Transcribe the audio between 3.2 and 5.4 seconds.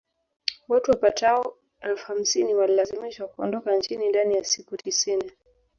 kuondoka nchini ndani ya siku tisini